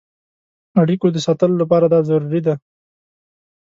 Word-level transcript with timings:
اړیکو 0.81 1.07
د 1.11 1.17
ساتلو 1.25 1.55
لپاره 1.61 1.85
دا 1.93 1.99
ضروري 2.09 2.41
ده. 2.47 2.55